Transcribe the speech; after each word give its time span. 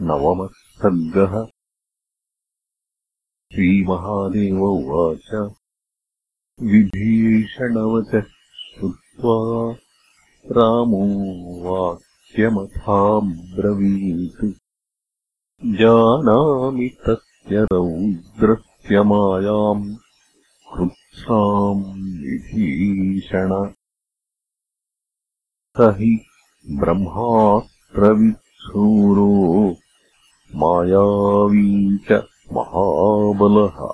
नवमः 0.00 0.48
सर्गः 0.52 1.46
श्रीमहादेव 3.52 4.60
उवाच 4.60 5.54
विभीषणवचः 6.62 8.20
श्रुत्वा 8.20 9.76
रामो 10.46 11.62
वाक्यमथाब्रवीत्। 11.62 14.54
जानामि 15.64 16.88
तस्य 16.88 17.62
रौद्रस्य 17.62 19.02
मायाम् 19.02 19.96
कृत्साम् 20.74 21.94
विभीषण। 21.94 23.74
स 25.76 25.80
हि 25.80 26.26
ब्रह्मास्त्रविच्छूरो 27.94 29.76
मायावी 30.54 31.98
च 31.98 32.22
महाबलः। 32.52 33.92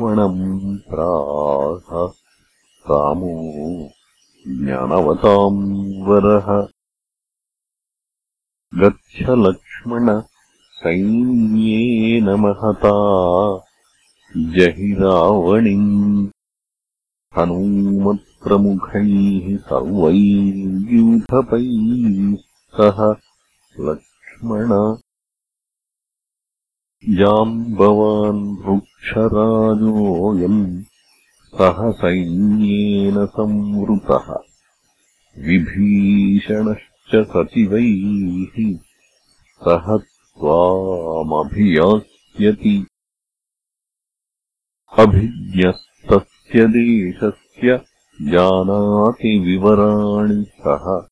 लक्ष्मणम् 0.00 0.78
प्राह 0.78 2.04
रामो 2.90 3.30
ज्ञानवताम् 4.48 5.62
वरः। 6.08 6.46
गच्छ 8.74 9.28
लक्ष्मण 9.28 10.20
सैन्येन 10.72 12.30
महता 12.30 12.92
जहि 14.36 14.94
रावणिम् 14.98 16.28
हनूमत्प्रमुखैः 17.38 19.56
सर्वैर्यूथपैः 19.58 22.36
सह 22.76 23.00
लक्ष्मण 23.80 24.70
जाम्बवान् 27.04 28.66
वृक्षराजोऽयम् 28.66 30.82
सह 31.54 31.90
सैन्येन 31.90 33.26
संवृतः। 33.26 34.38
विभीषणश्च 35.38 37.14
सचिवैः 37.14 38.78
सह 39.64 39.96
त्वामभियास्यति। 39.96 42.86
अभिज्ञस्तस्य 44.98 46.66
देशस्य 46.66 47.80
जानाति 48.22 49.38
विवराणि 49.38 50.44
सः 50.44 51.08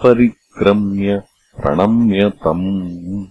परिक्रम्य 0.04 1.24
प्रणम्य 1.62 2.30
तम् 2.30 3.26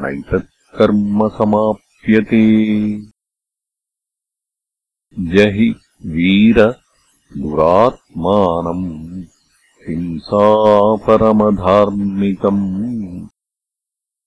नैतत्कर्म 0.02 1.18
समाप्यते 1.28 2.42
जहि 5.32 5.68
वीर 6.06 6.58
दुरात्मानम् 7.38 8.86
हिंसापरमधार्मिकम् 9.88 12.64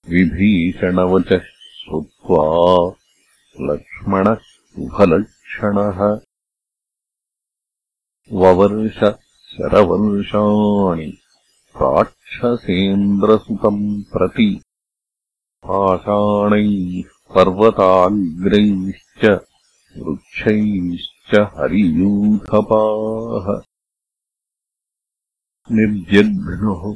विभीषणवचः 0.10 1.44
श्रुत्वा 1.80 2.44
लक्ष्मणः 3.62 4.38
शुभलक्षणः 4.74 6.00
ववर्ष 8.32 9.00
शरवर्षाणि 9.54 11.10
राक्षसेन्द्रसुतम् 11.82 14.04
प्रति 14.04 14.62
पाषाणैः 15.66 17.10
पर्वताग्रैश्च 17.36 19.26
वृक्षैश्च 19.98 21.36
हरियूथपाः। 21.36 23.62
निर्जघ्नुः 25.72 26.96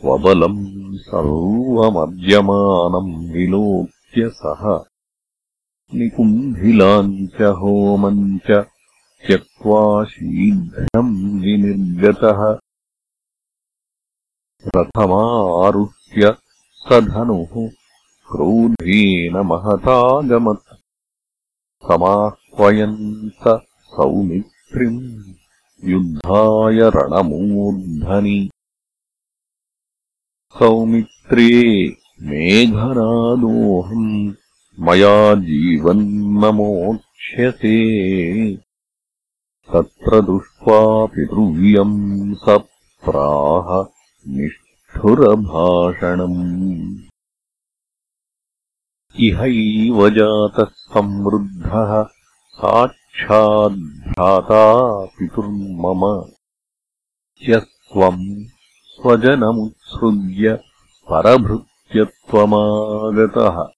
इन्द्रजित्स्वबलम् 0.04 0.98
सर्वमर्जमानम् 0.98 3.32
विलोक्य 3.32 4.28
सः 4.28 4.84
निकुम्भिलाम् 5.94 7.28
च 7.28 7.42
होमम् 7.42 8.38
च 8.38 8.66
त्यक्त्वा 9.26 10.04
शीघ्रम् 10.04 11.40
विनिर्गतः। 11.40 12.58
रथमारुह्य 14.76 16.34
स 16.74 16.92
धनुः 16.92 17.70
क्रोधेन 18.30 19.36
महतागमत्। 19.36 20.76
समाह्वयन् 21.84 23.30
स 23.30 23.60
सौमित्रिम् 23.84 25.22
युद्धाय 25.84 26.90
रणमूर्धनि 26.94 28.50
सौमित्रे 30.54 31.96
मेघनादोऽहम् 32.22 34.32
मया 34.80 35.34
जीवन्न 35.34 36.54
मोक्ष्यसे 36.54 37.78
तत्र 39.72 40.20
दृष्ट्वा 40.20 41.06
पितृव्यम् 41.06 42.34
स 42.34 42.58
प्राह 43.04 43.84
निष्ठुरभाषणम्। 44.28 46.98
इहैव 49.20 50.10
जातः 50.10 50.64
संवृद्धः 50.64 52.06
साक्षाद्भ्राता 52.50 55.04
पितुर्मम। 55.04 56.32
ह्यस्त्वम् 57.44 58.44
स्वजनमुत्सृज्य 59.88 60.61
परभृत्यत्वमागतः। 61.12 63.69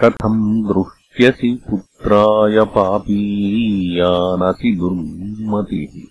कथम् 0.00 0.64
दृष्ट्यसि 0.64 1.62
पुत्राय 1.70 2.64
पापीयानसि 2.64 4.76
दुर्मतिः। 4.76 6.02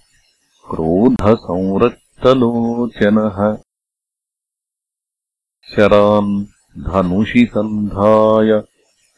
क्रोधसंरक्तलोचनः। 0.71 3.59
शरान् 5.76 6.45
धनुषि 6.78 7.47
सन्धाय 7.47 8.62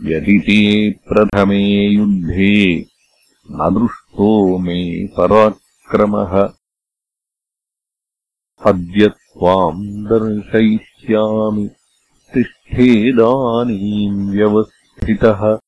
यदि 0.00 0.38
ते 0.38 0.90
प्रथमे 0.90 1.88
युद्धे 1.88 2.91
दृष्टो 3.54 4.58
मे 4.58 5.06
पराक्रमः। 5.06 6.54
अद्य 8.66 9.08
त्वाम् 9.08 10.04
दर्शयिष्यामि 10.04 11.70
तिष्ठेदानीम् 12.34 14.30
व्यवस्थितः। 14.30 15.58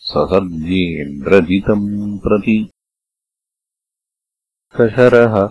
ससर्जेन्द्रजितम् 0.00 2.18
प्रति। 2.18 2.70
सशरः 4.74 5.48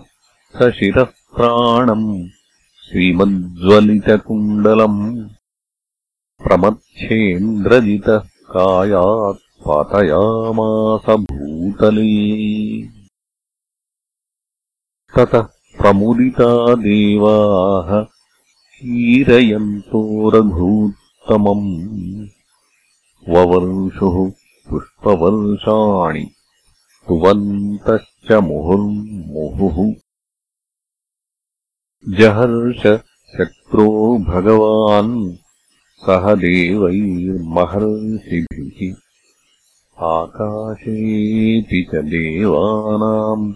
सशिरःप्राणम् 0.56 2.28
श्रीमज्ज्वलितकुण्डलम्। 2.84 5.28
प्रमथ्येन्द्रजितः 6.44 8.28
कायात् 8.50 9.68
पातयामास 9.68 11.18
भूतले। 11.18 12.88
ततः 15.16 15.48
प्रमुदिता 15.80 16.74
देवाः 16.74 18.17
कीरयन्तो 18.78 20.30
रघूत्तमम् 20.30 22.26
ववर्षुः 23.28 24.32
पुष्पवर्षाणि 24.70 26.30
स्तुवन्तश्च 26.88 28.32
मुहुर्मुहुः। 28.32 29.94
जहर्ष 32.08 33.02
शक्रो 33.36 34.18
भगवान् 34.18 35.34
सह 36.06 36.34
देवैर्महर्षिभिः। 36.34 38.94
आकाशेऽपि 40.04 41.88
च 41.94 41.94
देवानाम् 41.94 43.54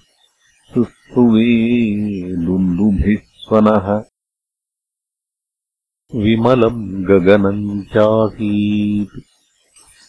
सुस्तुवे 0.75 2.37
लुल्लुभिः 2.37 3.19
स्वनः 3.35 4.12
विमलम् 6.14 7.04
गगनम् 7.04 7.83
चासीत्। 7.83 9.21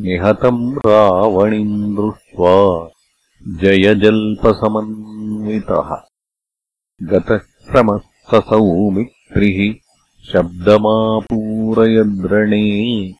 निहतम् 0.00 0.78
रावणिम् 0.86 1.96
दृष्ट्वा 1.96 2.88
जयजल्पसमन्वितः। 3.48 6.02
गतः 7.02 8.40
सौमित्रिः 8.40 9.74
शब्दमापूरयद्रणे 10.32 13.14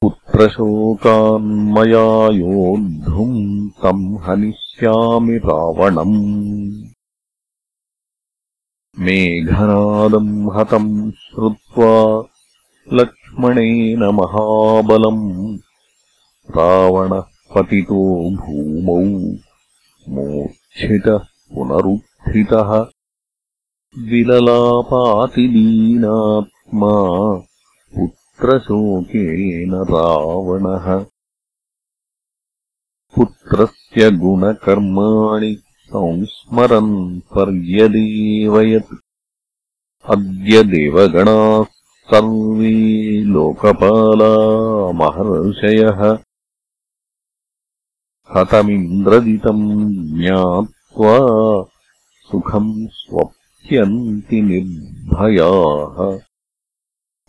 पुत्रशोकान्मया 0.00 2.32
योद्धुम् 2.32 3.70
तम् 3.70 4.18
हनिष्यामि 4.18 5.36
रावणम्। 5.36 6.84
मेघनादम् 8.98 10.56
हतम् 10.56 11.12
श्रुत्वा 11.12 12.24
लक्ष्मणेन 13.30 14.04
महाबलम् 14.04 15.58
रावणः 16.50 17.20
पतितो 17.20 18.30
भूमौ 18.30 19.30
मूर्च्छितः 20.08 21.18
पुनरुत्थितः। 21.18 22.72
विललापातिदीनात्मा 23.98 24.94
पुत्रशोकेन 27.94 29.74
रावणः। 29.74 31.04
पुत्रस्य 33.16 34.10
गुणकर्माणि 34.10 35.56
संस्मरन् 35.86 37.20
पर्यदेवयत्। 37.20 38.94
अद्य 40.04 40.62
देवगणाः 40.62 41.79
सर्वे 42.10 43.24
लोकपाला 43.24 44.32
महर्षयः 44.92 46.18
हतमिन्द्रदितम् 48.36 50.18
ज्ञात्वा 50.18 51.18
सुखम् 52.30 52.88
स्वप्यन्ति 52.88 54.42
निर्भयाः। 54.42 56.18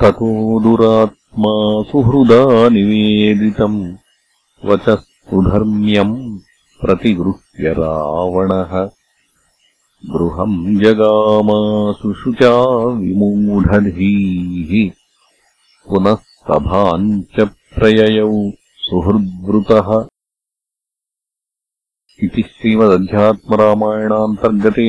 ततो 0.00 0.60
दुरात्मा 0.60 1.82
सुहृदा 1.82 2.68
निवेदितम् 2.68 3.96
वचस्तुधर्म्यम् 4.64 6.38
प्रतिगृह्य 6.80 7.72
रावणः। 7.72 8.90
गृहम् 10.10 10.76
जगामासु 10.76 12.14
शुचा 12.14 12.86
विमूढधीः। 12.86 14.90
पुनः 15.88 16.14
सभाम् 16.14 17.22
च 17.22 17.48
प्रययौ 17.48 18.52
सुहृद्वृतः 18.76 20.09
इति 22.24 22.42
श्रीमदध्यात्मरामायणान्तर्गते 22.54 24.88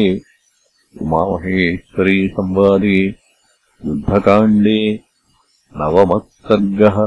उमामहेश्वरी 0.95 2.17
संवादे 2.37 2.95
युद्धकाण्डे 3.81 4.79
नवमः 5.81 6.23
सर्गः 6.49 6.97